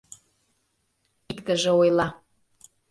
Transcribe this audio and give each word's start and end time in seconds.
Иктыже 1.31 1.71
ойла: 1.81 2.07